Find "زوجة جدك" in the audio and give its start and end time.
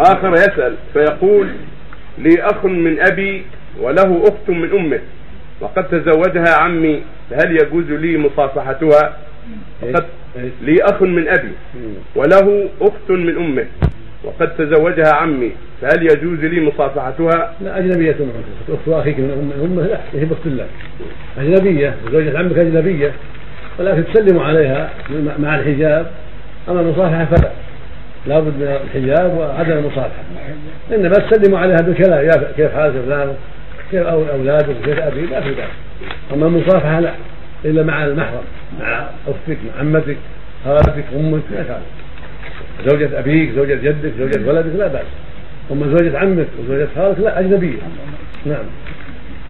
43.56-44.12